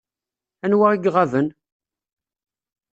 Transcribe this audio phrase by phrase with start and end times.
[0.65, 1.47] Anwa i iɣaben?